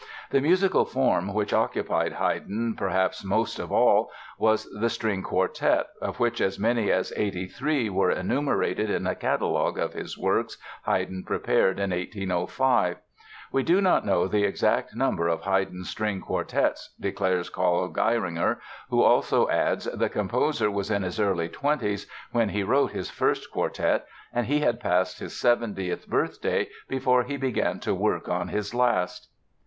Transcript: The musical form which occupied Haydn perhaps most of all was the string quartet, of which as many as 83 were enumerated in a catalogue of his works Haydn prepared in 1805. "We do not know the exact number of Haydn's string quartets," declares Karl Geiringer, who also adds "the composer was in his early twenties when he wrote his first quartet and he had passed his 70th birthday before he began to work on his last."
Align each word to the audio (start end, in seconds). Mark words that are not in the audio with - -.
The 0.31 0.41
musical 0.41 0.83
form 0.83 1.31
which 1.31 1.53
occupied 1.53 2.13
Haydn 2.13 2.73
perhaps 2.75 3.23
most 3.23 3.59
of 3.59 3.71
all 3.71 4.09
was 4.39 4.63
the 4.79 4.89
string 4.89 5.21
quartet, 5.21 5.89
of 6.01 6.19
which 6.19 6.41
as 6.41 6.57
many 6.57 6.91
as 6.91 7.13
83 7.15 7.87
were 7.91 8.09
enumerated 8.09 8.89
in 8.89 9.05
a 9.05 9.13
catalogue 9.13 9.77
of 9.77 9.93
his 9.93 10.17
works 10.17 10.57
Haydn 10.87 11.23
prepared 11.23 11.79
in 11.79 11.91
1805. 11.91 12.97
"We 13.51 13.61
do 13.61 13.79
not 13.79 14.03
know 14.03 14.27
the 14.27 14.43
exact 14.43 14.95
number 14.95 15.27
of 15.27 15.41
Haydn's 15.43 15.89
string 15.91 16.19
quartets," 16.19 16.95
declares 16.99 17.51
Karl 17.51 17.87
Geiringer, 17.89 18.57
who 18.89 19.03
also 19.03 19.49
adds 19.51 19.85
"the 19.85 20.09
composer 20.09 20.71
was 20.71 20.89
in 20.89 21.03
his 21.03 21.19
early 21.19 21.47
twenties 21.47 22.07
when 22.31 22.49
he 22.49 22.63
wrote 22.63 22.89
his 22.89 23.11
first 23.11 23.51
quartet 23.51 24.07
and 24.33 24.47
he 24.47 24.61
had 24.61 24.79
passed 24.79 25.19
his 25.19 25.33
70th 25.33 26.07
birthday 26.07 26.69
before 26.89 27.21
he 27.21 27.37
began 27.37 27.79
to 27.81 27.93
work 27.93 28.27
on 28.27 28.47
his 28.47 28.73
last." 28.73 29.27